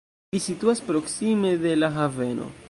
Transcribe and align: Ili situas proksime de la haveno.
Ili 0.33 0.39
situas 0.45 0.81
proksime 0.87 1.53
de 1.67 1.75
la 1.83 1.91
haveno. 1.99 2.51